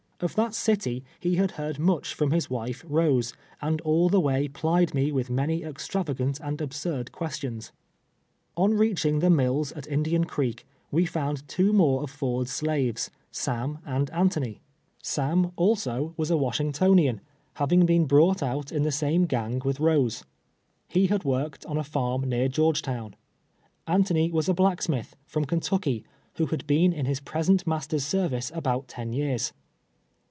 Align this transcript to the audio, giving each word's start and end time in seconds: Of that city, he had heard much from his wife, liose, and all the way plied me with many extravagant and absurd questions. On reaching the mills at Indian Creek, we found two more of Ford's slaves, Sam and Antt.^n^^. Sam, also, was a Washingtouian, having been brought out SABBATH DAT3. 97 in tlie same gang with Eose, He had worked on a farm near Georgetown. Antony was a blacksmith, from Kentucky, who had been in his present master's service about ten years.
Of 0.23 0.35
that 0.35 0.53
city, 0.53 1.03
he 1.19 1.37
had 1.37 1.53
heard 1.53 1.79
much 1.79 2.13
from 2.13 2.29
his 2.29 2.47
wife, 2.47 2.83
liose, 2.87 3.33
and 3.59 3.81
all 3.81 4.07
the 4.07 4.19
way 4.19 4.47
plied 4.47 4.93
me 4.93 5.11
with 5.11 5.31
many 5.31 5.63
extravagant 5.63 6.39
and 6.39 6.61
absurd 6.61 7.11
questions. 7.11 7.71
On 8.55 8.75
reaching 8.75 9.17
the 9.17 9.31
mills 9.31 9.71
at 9.71 9.87
Indian 9.87 10.25
Creek, 10.25 10.63
we 10.91 11.07
found 11.07 11.47
two 11.47 11.73
more 11.73 12.03
of 12.03 12.11
Ford's 12.11 12.51
slaves, 12.51 13.09
Sam 13.31 13.79
and 13.83 14.11
Antt.^n^^. 14.11 14.59
Sam, 15.01 15.53
also, 15.55 16.13
was 16.17 16.29
a 16.29 16.37
Washingtouian, 16.37 17.19
having 17.55 17.87
been 17.87 18.05
brought 18.05 18.43
out 18.43 18.67
SABBATH 18.69 18.69
DAT3. 18.69 18.71
97 18.73 18.79
in 18.79 18.83
tlie 18.83 18.93
same 18.93 19.25
gang 19.25 19.61
with 19.65 19.77
Eose, 19.79 20.23
He 20.87 21.07
had 21.07 21.23
worked 21.23 21.65
on 21.65 21.79
a 21.79 21.83
farm 21.83 22.29
near 22.29 22.47
Georgetown. 22.47 23.15
Antony 23.87 24.29
was 24.29 24.47
a 24.47 24.53
blacksmith, 24.53 25.15
from 25.25 25.45
Kentucky, 25.45 26.03
who 26.35 26.45
had 26.45 26.67
been 26.67 26.93
in 26.93 27.07
his 27.07 27.19
present 27.19 27.65
master's 27.65 28.05
service 28.05 28.51
about 28.53 28.87
ten 28.87 29.13
years. 29.13 29.51